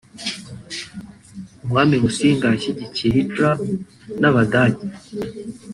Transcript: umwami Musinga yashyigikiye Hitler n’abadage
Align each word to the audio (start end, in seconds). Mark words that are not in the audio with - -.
umwami 1.63 1.93
Musinga 2.03 2.45
yashyigikiye 2.53 3.09
Hitler 3.15 3.55
n’abadage 4.21 4.83